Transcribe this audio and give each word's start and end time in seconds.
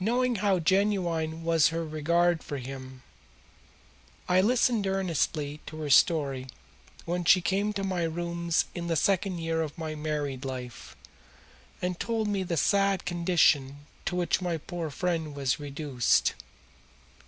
Knowing 0.00 0.34
how 0.42 0.58
genuine 0.58 1.44
was 1.44 1.68
her 1.68 1.84
regard 1.86 2.42
for 2.42 2.58
him, 2.58 3.00
I 4.28 4.40
listened 4.40 4.88
earnestly 4.88 5.60
to 5.66 5.76
her 5.82 5.88
story 5.88 6.48
when 7.04 7.24
she 7.24 7.40
came 7.40 7.72
to 7.74 7.84
my 7.84 8.02
rooms 8.02 8.64
in 8.74 8.88
the 8.88 8.96
second 8.96 9.38
year 9.38 9.62
of 9.62 9.78
my 9.78 9.94
married 9.94 10.44
life 10.44 10.96
and 11.80 12.00
told 12.00 12.26
me 12.26 12.40
of 12.40 12.48
the 12.48 12.56
sad 12.56 13.04
condition 13.04 13.86
to 14.04 14.16
which 14.16 14.42
my 14.42 14.56
poor 14.56 14.90
friend 14.90 15.32
was 15.32 15.60
reduced. 15.60 16.34